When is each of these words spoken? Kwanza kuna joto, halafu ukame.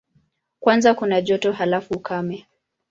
Kwanza 0.59 0.93
kuna 0.93 1.21
joto, 1.21 1.51
halafu 1.51 1.93
ukame. 1.93 2.47